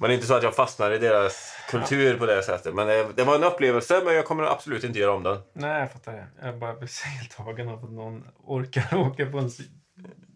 [0.00, 2.74] Men det är inte så att jag fastnar i deras kultur på det sättet.
[2.74, 5.38] Men det, det var en upplevelse, men jag kommer absolut inte göra om den.
[5.52, 6.26] Nej, jag fattar det.
[6.42, 9.50] Jag bara blir så helt tagen av att någon orkar åka på en...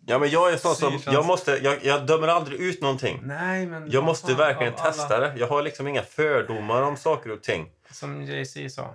[0.07, 0.99] Ja, men jag är sån som...
[1.07, 3.21] Jag, måste, jag, jag dömer aldrig ut någonting.
[3.23, 3.91] Nej, men...
[3.91, 5.35] Jag måste fan, verkligen alla- testa det.
[5.39, 7.71] Jag har liksom inga fördomar om saker och ting.
[7.91, 8.95] Som Jay-Z sa.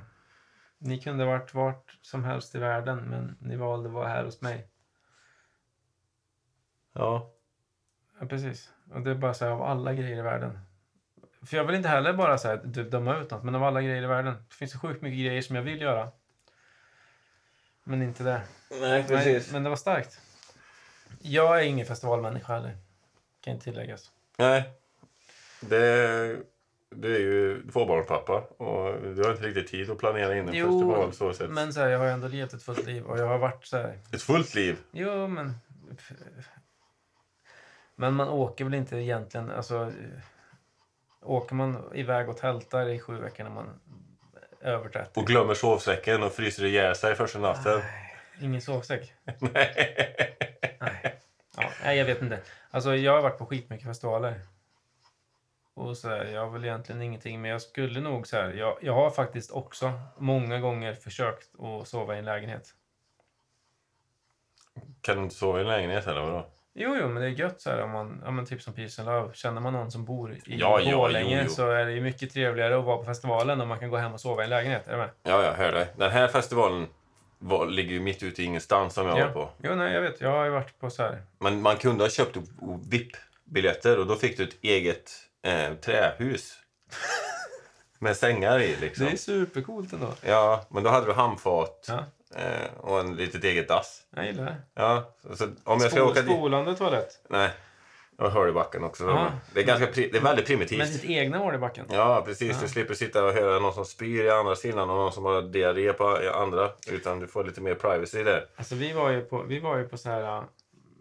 [0.77, 4.41] Ni kunde varit vart som helst i världen, men ni valde att vara här hos
[4.41, 4.67] mig.
[6.93, 7.31] Ja.
[8.19, 8.69] Ja, precis.
[8.93, 10.59] Och det är bara så här, av alla grejer i världen.
[11.45, 13.81] För jag vill inte heller bara så här, du- döma ut något, men av alla
[13.81, 14.33] grejer i världen.
[14.49, 16.11] Det finns så sjukt mycket grejer som jag vill göra.
[17.83, 18.41] Men inte det.
[18.71, 20.21] Nej, Nej, men det var starkt.
[21.21, 22.77] Jag är ingen festivalmänniska heller.
[23.41, 24.11] Kan inte tilläggas.
[24.37, 24.69] Nej.
[25.59, 26.39] Det,
[26.89, 31.13] du är ju tvåbarnspappa och du har inte riktigt tid att planera in en festival
[31.13, 31.49] så sett.
[31.49, 33.77] men så här, jag har ändå levt ett fullt liv och jag har varit så
[33.77, 33.99] här.
[34.13, 34.77] Ett fullt liv.
[34.91, 35.53] Jo, men...
[37.95, 39.51] Men man åker väl inte egentligen...
[39.51, 39.91] Alltså,
[41.21, 43.79] åker man iväg och tältar i sju veckor när man
[44.61, 45.19] är över 30?
[45.19, 47.81] Och glömmer sovsäcken och fryser ihjäl sig första natten.
[48.41, 49.13] Ingen sovsäck?
[49.39, 49.95] Nej.
[50.79, 51.19] Nej.
[51.57, 52.39] Ja, nej, jag vet inte.
[52.71, 54.41] Alltså, jag har varit på skitmycket festivaler.
[55.73, 58.77] Och så här, jag har väl egentligen ingenting, men jag skulle nog så här, jag,
[58.81, 62.73] jag har faktiskt också många gånger försökt att sova i en lägenhet.
[65.01, 66.45] Kan du inte sova i en lägenhet eller vadå?
[66.73, 69.01] Jo, jo, men det är gött så här om man, ja men typ som Peace
[69.01, 69.33] and Love.
[69.33, 71.49] Känner man någon som bor i Ja, ja, Borlänge jo, jo.
[71.49, 74.19] så är det mycket trevligare att vara på festivalen om man kan gå hem och
[74.21, 74.87] sova i en lägenhet.
[74.87, 75.09] Är du med?
[75.23, 75.87] Ja, jag hör dig.
[75.95, 76.87] Den här festivalen
[77.39, 79.49] var, ligger ju mitt ute i ingenstans som jag var på.
[79.63, 80.21] Jo, nej, jag vet.
[80.21, 81.21] Jag har ju varit på så här.
[81.39, 82.37] Men man kunde ha köpt
[82.89, 86.53] VIP-biljetter och då fick du ett eget eh, trähus.
[87.99, 89.05] Med sängar i liksom.
[89.05, 90.13] Det är supercoolt ändå.
[90.21, 92.05] Ja, men då hade du handfat Ja,
[92.41, 94.01] eh, och en litet eget dass.
[94.15, 94.55] jag gillar det.
[94.73, 96.29] Ja, så om jag ska Spol, åka dit...
[96.31, 97.19] spolande toalett.
[97.29, 97.49] Nej,
[98.17, 99.03] jag hör i backen också.
[99.03, 99.31] Ja.
[99.53, 100.77] Det är, ganska det är väldigt primitivt.
[100.77, 101.85] Men ditt egna hål i backen.
[101.91, 102.51] Ja, precis.
[102.51, 102.57] Ja.
[102.61, 105.41] Du slipper sitta och höra någon som spyr i andra sidan och någon som har
[105.41, 106.69] diarré på andra.
[106.91, 108.45] Utan du får lite mer privacy där.
[108.55, 110.37] Alltså vi var ju på, vi var ju på så här...
[110.37, 110.43] äh,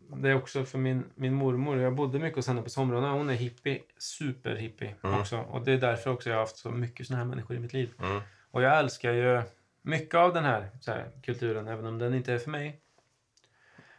[0.09, 1.79] Det är också för min, min mormor.
[1.79, 3.13] Jag bodde mycket hos henne på somrarna.
[3.13, 3.81] Hon är hippie.
[3.99, 5.21] Superhippie Mm.
[5.21, 5.37] också.
[5.39, 7.73] Och det är därför också jag har haft så mycket såna här människor i mitt
[7.73, 7.91] liv.
[8.03, 8.21] Mm.
[8.51, 9.43] Och jag älskar ju
[9.83, 12.81] mycket av den här, så här kulturen, även om den inte är för mig.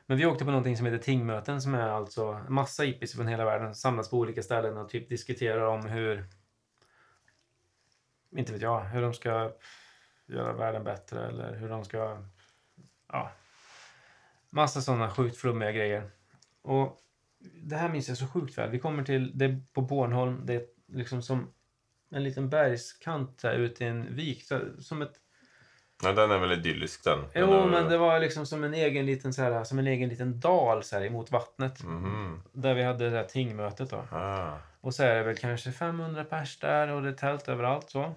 [0.09, 3.45] Men vi åkte på någonting som heter Tingmöten som är alltså massa hippies från hela
[3.45, 6.25] världen samlas på olika ställen och typ diskuterar om hur
[8.31, 9.51] inte vet jag, hur de ska
[10.25, 12.23] göra världen bättre eller hur de ska
[13.07, 13.31] ja,
[14.49, 16.09] massa sådana sjukt flummiga grejer.
[16.61, 16.99] Och
[17.39, 18.69] det här minns jag så sjukt väl.
[18.69, 21.53] Vi kommer till, det är på Bornholm, det är liksom som
[22.09, 24.43] en liten bergskant där ute i en vik.
[24.43, 25.15] Så, som ett
[26.03, 27.19] Ja, den är väl idyllisk den.
[27.35, 30.09] Jo, Den men det var liksom som en egen liten, så här, som en egen
[30.09, 31.83] liten dal så här, emot vattnet.
[31.83, 32.41] Mhm.
[32.51, 34.03] Där vi hade det där tingmötet då.
[34.11, 34.51] Ah.
[34.81, 38.13] Och så är det väl kanske 500 pers där och det är tält överallt så.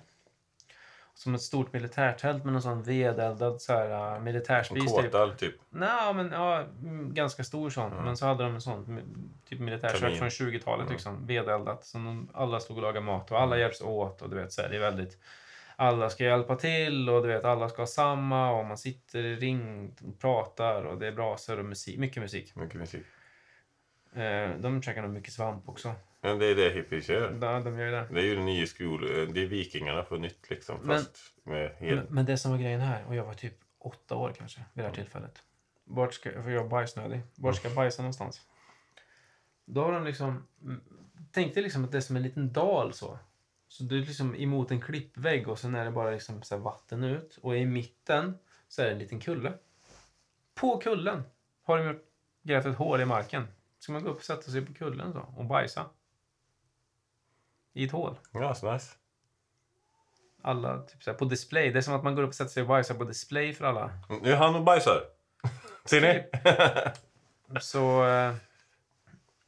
[1.14, 5.38] Som ett stort militärtält med någon sån vedeldad så här, uh, En militärspis typ.
[5.38, 5.54] typ.
[5.70, 7.92] Nej, men ja, mm, ganska stor sån.
[7.92, 8.04] Mm.
[8.04, 9.04] Men så hade de en sån mm,
[9.48, 10.92] typ militärkök från 20-talet Mm.
[10.92, 11.26] liksom.
[11.26, 11.84] Vedeldat.
[11.84, 14.68] Som alla stod och lagade mat och alla hjälps åt och du vet så här,
[14.68, 15.18] det är väldigt
[15.80, 19.36] alla ska hjälpa till och du vet alla ska ha samma och man sitter i
[19.36, 22.56] ring och pratar och det är brasor och musik, mycket musik.
[22.56, 23.02] Mycket musik.
[24.12, 25.94] Eh, de käkar nog mycket svamp också.
[26.20, 27.38] Men det är det hippies gör.
[27.42, 28.06] Ja, de gör det.
[28.12, 29.00] Det är ju den nya skol...
[29.34, 30.78] Det är vikingarna på nytt liksom.
[30.82, 31.96] Men- Fast med hel...
[31.96, 34.84] Men, men det som var grejen här, och jag var typ åtta år kanske vid
[34.84, 35.42] det här tillfället.
[35.84, 37.20] Vart ska, för jag var bajsnödig.
[37.34, 38.40] Vart ska jag bajsa någonstans?
[39.64, 40.46] Då har de liksom...
[40.62, 40.80] mm,
[41.32, 43.18] Tänk dig liksom att det är som en liten dal så.
[43.70, 47.04] Så du är liksom emot en klippvägg och sen är det bara liksom så vatten
[47.04, 47.38] ut.
[47.42, 49.52] Och i mitten så är det en liten kulle.
[50.54, 51.22] På kullen
[51.62, 51.98] har de
[52.42, 53.48] grävt ett hål i marken.
[53.78, 55.86] Ska man gå upp och sätta sig på kullen så och bajsa?
[57.72, 58.18] I ett hål.
[58.32, 58.94] Ja, så nice.
[60.42, 61.70] Alla typ så här, på display.
[61.70, 63.64] Det är som att man går upp och sätter sig och bajsar på display för
[63.64, 63.90] alla.
[64.22, 65.02] Nu är han och bajsar.
[65.84, 66.24] Ser ni?
[67.60, 68.34] Så eh,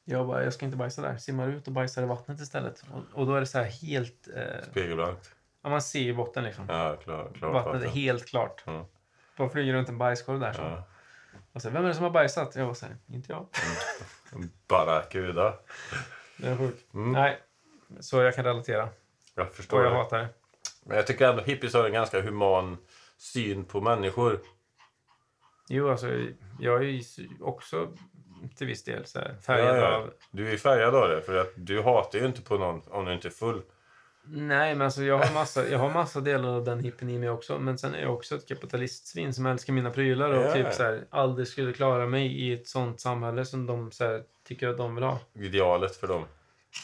[0.04, 1.16] jag bara, jag ska inte bajsa där.
[1.16, 2.84] Simmar ut och bajsar i vattnet istället.
[2.92, 4.28] Och, och då är det så här helt...
[4.36, 5.34] Eh, Spegelblankt.
[5.62, 6.64] ja, man ser ju botten liksom.
[6.68, 8.62] Ja, klar, klar, Vattnet är klart, helt klart.
[8.66, 8.86] Ja.
[9.36, 10.52] Bara flyger runt en bajskorv där.
[10.52, 10.62] Så.
[10.62, 10.84] ja.
[11.52, 12.56] Och så, vem är det som har bajsat?
[12.56, 13.46] Jag var så här, inte jag.
[14.68, 15.58] Bara gudar.
[16.36, 16.94] Det är sjukt.
[16.94, 17.12] Mm.
[17.12, 17.38] Nej,
[18.00, 18.88] så jag kan relatera.
[19.34, 19.96] Jag Och förstår jag det.
[19.96, 20.28] hatar det.
[20.84, 22.76] Men jag tycker ändå hippies har en ganska human
[23.16, 24.40] syn på människor.
[25.68, 26.06] Jo, alltså
[26.60, 27.02] jag är ju
[27.40, 27.92] också
[28.48, 29.96] till viss del så här, färgad Ja, ja.
[29.96, 30.10] av...
[30.30, 33.12] Du är färgad av det, för att du hatar ju inte på någon om du
[33.12, 33.62] inte är full.
[34.24, 37.30] Nej, men alltså jag har massa, jag har massa delar av den hippen i mig
[37.30, 37.58] också.
[37.58, 40.52] Men sen är jag också ett kapitalistsvin som älskar mina prylar och Ja.
[40.52, 44.22] typ så här, aldrig skulle klara mig i ett sånt samhälle som de så här,
[44.48, 45.18] tycker att de vill ha.
[45.34, 46.24] Idealet för dem.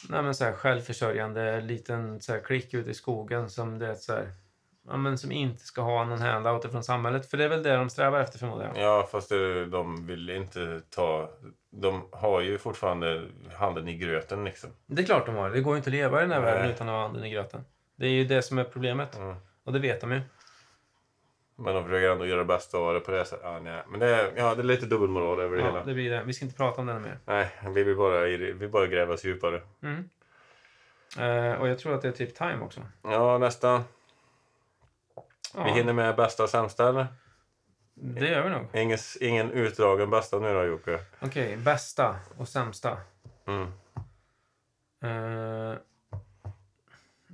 [0.08, 3.94] Nej, men så här, självförsörjande, liten så här, klick ute i skogen som det är
[3.94, 4.28] så här,
[4.90, 7.30] ja, men som inte ska ha någon handout från samhället.
[7.30, 8.84] För det är väl det de strävar efter förmodar jag.
[8.84, 11.30] Ja, fast det, de vill inte ta...
[11.70, 13.26] De har ju fortfarande
[13.58, 14.70] handen i gröten liksom.
[14.86, 15.50] Det är klart de har.
[15.50, 16.52] Det går ju inte att leva i den här Nej.
[16.52, 17.64] världen utan att ha handen i gröten.
[17.96, 19.16] Det är ju det som är problemet.
[19.18, 19.36] Mm.
[19.64, 20.20] Och det vet de ju.
[21.56, 23.62] Men de försöker ändå göra det bästa av det på det sättet.
[23.62, 23.82] Nej.
[23.88, 25.84] Men det är, ja, det är lite dubbelmoral över det Ja, hela.
[25.84, 26.22] det blir det.
[26.26, 27.18] Vi ska inte prata om det mer.
[27.24, 29.62] Nej, vi vill bara, vi bara gräva oss djupare.
[29.82, 30.08] Mm.
[31.18, 32.80] Eh, och jag tror att det är typ time också.
[33.02, 33.82] Ja, nästan.
[35.54, 37.06] Ja, Vi hinner med bästa och sämsta eller?
[37.94, 38.66] Det gör vi nog.
[38.74, 41.00] Ingen, ingen utdragen bästa nu då Jocke.
[41.20, 42.98] Okej, bästa och sämsta.
[43.46, 43.72] Mm.
[45.02, 45.78] Eh,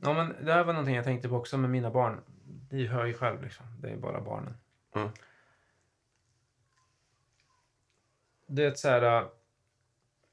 [0.02, 2.20] ja, men det här var någonting jag tänkte på också med mina barn.
[2.70, 3.66] Ni hör ju själv liksom.
[3.80, 4.54] Det är bara barnen.
[4.94, 5.08] Mm.
[8.46, 9.02] Det är så här...
[9.22, 9.26] eh,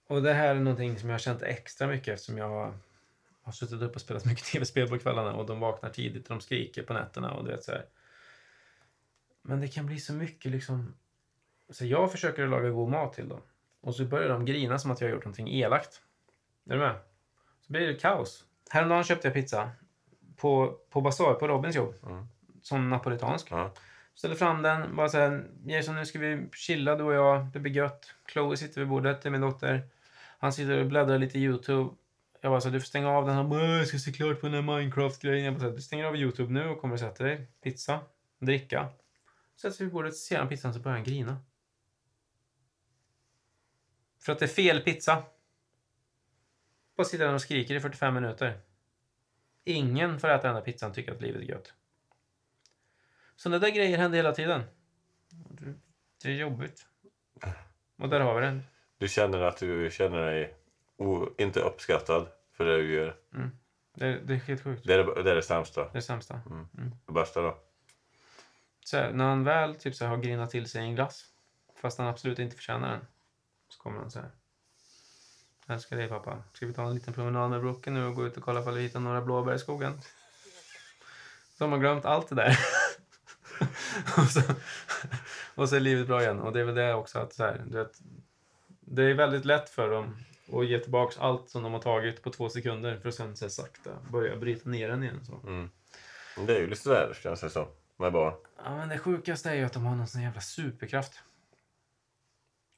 [0.08, 2.74] Och det här är någonting som jag har känt extra mycket eftersom jag
[3.44, 6.42] har, suttit upp och spelat mycket tv-spel på kvällarna och de vaknar tidigt och de
[6.42, 7.86] skriker på nätterna och du vet så här.
[9.42, 10.94] Men det kan bli så mycket liksom...
[11.70, 13.42] Så jag försöker laga god mat till dem.
[13.82, 16.02] Och så börjar de grina som att jag har gjort någonting elakt.
[16.70, 16.96] Är du med?
[17.62, 18.46] Så blir det kaos.
[18.70, 19.72] Häromdagen köpte jag pizza
[20.36, 21.96] på, på Basar, på Robins jobb.
[22.06, 22.28] Mm.
[22.62, 23.48] Som napolitansk.
[23.52, 23.74] Ja.
[24.14, 24.96] Ställer fram den.
[24.96, 27.46] Bara så här, Jason nu ska vi chilla du och jag.
[27.46, 28.14] Det blir gött.
[28.32, 29.82] Chloe sitter vid bordet, det är min dotter.
[30.40, 31.90] Han sitter och bläddrar lite i YouTube.
[32.42, 33.36] Jag bara så du får stänga av den.
[33.36, 35.46] Han bara, jag ska se klart på den här Minecraft-grejen.
[35.46, 37.48] Jag bara så du stänger av YouTube nu och kommer och sätter dig.
[37.62, 38.00] Pizza,
[38.40, 38.90] dricka.
[39.56, 41.40] Sätter sig vid bordet, ser han pizzan så börjar han grina.
[44.20, 45.24] För att det är fel pizza.
[46.96, 48.62] Bara sitter han och skriker i 45 minuter.
[49.64, 51.74] Ingen får äta den där pizzan och tycker att livet är gött.
[53.36, 54.64] Sådana där grejer händer hela tiden.
[56.24, 56.88] Det är jobbigt.
[57.98, 58.60] Och där har vi det.
[58.98, 60.61] Du känner att du känner dig
[61.02, 63.16] o- inte uppskattad för det du gör.
[63.94, 64.88] Det, det är helt sjukt.
[64.88, 65.90] Det är det, det, är det sämsta.
[65.92, 66.42] Det är sämsta.
[67.06, 67.58] Det bästa då.
[68.86, 71.26] Så här, när han väl typ så här, har grinat till sig en glass,
[71.82, 73.06] fast han absolut inte förtjänar den,
[73.70, 74.30] så kommer han så här.
[75.66, 76.44] Jag älskar dig pappa.
[76.54, 78.76] Ska vi ta en liten promenad med Brooke nu och gå ut och kolla ifall
[78.76, 80.02] vi hittar några blåbär i skogen?
[81.58, 82.60] Så har man glömt allt det där.
[84.18, 84.42] och, så,
[85.56, 86.40] och så är livet bra igen.
[86.40, 88.00] Och det är väl det också att så här, du vet,
[88.80, 90.18] det är väldigt lätt för dem
[90.54, 93.50] att ge tillbaka allt som de har tagit på två sekunder för att sen så
[93.50, 95.26] sakta börja bryta ner den igen.
[95.26, 95.40] Så.
[96.48, 97.66] Det är ju lite sådär känns det som.
[97.98, 98.34] Med barn.
[98.64, 101.20] Ja, men det sjukaste är ju att de har någon sån jävla superkraft.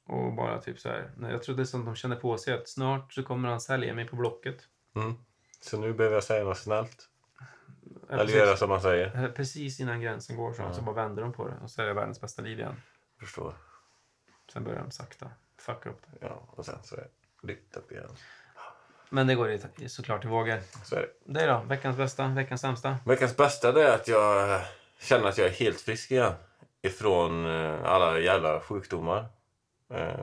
[0.06, 1.10] Och bara typ så här.
[1.20, 3.94] Jag tror det är som de känner på sig att snart så kommer han sälja
[3.94, 4.68] mig på Blocket.
[4.94, 5.14] Mm.
[5.60, 7.08] Så nu behöver jag säga något snällt.
[8.08, 9.24] Ja, Eller göra som man säger.
[9.24, 11.86] Eh, Precis innan gränsen går så, så bara vänder de på det och så är
[11.86, 12.76] det världens bästa liv igen.
[13.20, 13.54] Förstår.
[14.52, 16.26] Sen börjar de sakta fucka upp det.
[16.26, 17.08] Ja, och sen så är
[17.46, 18.16] det lyft upp igen.
[19.10, 20.60] Men det går i, såklart i vågor.
[20.84, 21.40] Så är det.
[21.40, 21.62] Det då?
[21.68, 22.28] Veckans bästa?
[22.28, 22.96] Veckans sämsta?
[23.06, 24.60] Veckans bästa det är att jag
[25.00, 26.32] känner att jag är helt frisk igen.
[26.82, 29.26] Ifrån eh, alla jävla sjukdomar.
[29.94, 30.14] Eh,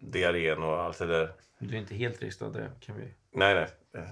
[0.00, 1.32] diarrén och allt det där.
[1.58, 3.14] Du är inte helt frisk då, det kan vi...
[3.34, 3.68] Nej, nej.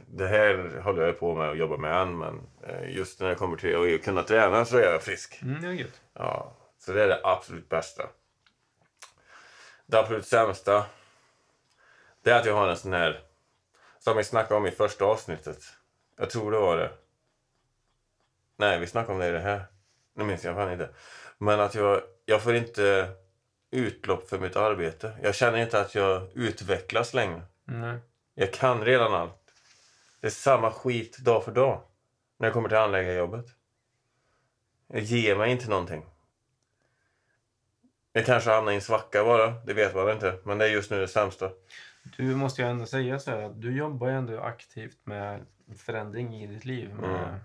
[0.06, 2.18] Det här håller jag på med och jobbar med än.
[2.18, 5.42] Men eh, just när det kommer till att kunna träna så är jag frisk.
[5.42, 5.92] Mm, ja, gud.
[6.14, 8.02] Ja, så det är det absolut bästa.
[9.86, 10.86] Det absolut sämsta,
[12.22, 13.20] det är att jag har en sån här,
[13.98, 15.58] som vi snackade om i första avsnittet.
[16.18, 16.90] Jag tror det var det.
[18.56, 19.64] Nej, vi snackade om det i det här.
[20.14, 20.90] Nu minns jag fan inte.
[21.38, 23.08] Men att jag, jag får inte
[23.70, 25.16] utlopp för mitt arbete.
[25.22, 27.42] Jag känner inte att jag utvecklas längre.
[27.64, 27.98] Nej.
[28.34, 29.52] Jag kan redan allt.
[30.20, 31.82] Det är samma skit dag för dag.
[32.38, 33.46] När jag kommer till anläggarjobbet.
[34.86, 36.06] Jag ger mig inte någonting.
[38.12, 39.50] Jag kanske hamnar i en svacka bara.
[39.50, 40.38] Det vet man inte.
[40.44, 41.50] Men det är just nu det sämsta.
[42.16, 46.36] Du måste ju ändå säga så här att du jobbar ju ändå aktivt med förändring
[46.36, 46.94] i ditt liv.
[46.94, 47.40] Med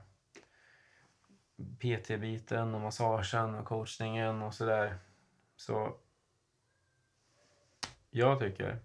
[1.80, 4.98] PT-biten och massagen och coachningen och sådär.
[5.56, 5.96] Så
[8.10, 8.80] jag tycker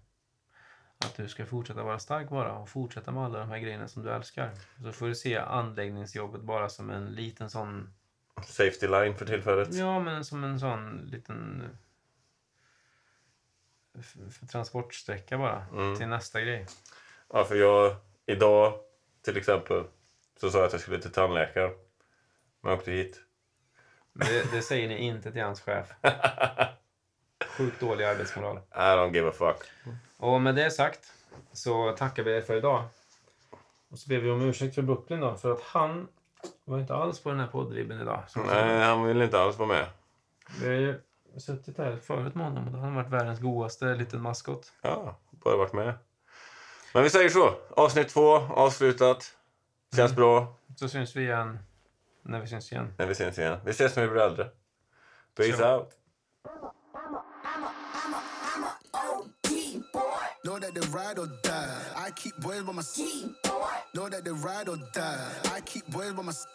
[0.97, 4.03] att du ska fortsätta vara stark bara och fortsätta med alla de här grejerna som
[4.03, 4.51] du älskar.
[4.83, 7.93] Så får du se anläggningsjobbet bara som en liten sån,
[8.43, 9.73] Safety line för tillfället.
[9.73, 11.63] ja men som en sån liten
[13.99, 15.65] f- f- transportsträcka bara
[15.97, 16.65] till nästa grej.
[17.33, 17.95] Ja, för jag...
[18.25, 18.73] Idag,
[19.25, 19.83] till exempel,
[20.39, 21.71] så sa jag att jag skulle till tandläkaren.
[22.61, 23.19] Men jag åkte hit.
[24.13, 25.87] Det, det säger ni inte till hans chef.
[27.57, 28.57] Sjukt dålig arbetsmoral.
[28.57, 29.57] I don't give a fuck.
[30.17, 31.13] Och med det sagt
[31.51, 32.83] så tackar vi er för idag.
[33.89, 36.07] Och så ber vi om ursäkt för Brooklyn då, för att han
[36.65, 38.23] var inte alls på den här poddvibben idag.
[38.35, 39.85] Nej, han vill inte alls vara med.
[40.61, 41.01] Vi har ju
[41.37, 44.71] suttit här förut med honom och då har han varit världens godaste liten maskot.
[44.81, 45.93] Ja, bara varit med.
[46.93, 47.53] Men vi säger så.
[47.69, 49.33] Avsnitt två, avslutat.
[49.95, 51.59] Känns bra Så syns vi igen
[52.21, 52.93] när vi syns igen.
[52.97, 53.57] när vi syns igen.
[53.65, 54.49] Vi ses när vi blir äldre.
[55.35, 55.75] Peace Tja.
[55.77, 55.89] out.
[60.43, 62.07] Know that they ride or die.
[62.07, 63.29] I keep boys by my side.
[63.93, 65.57] Know that they ride or die.
[65.57, 66.49] I keep boys by my side.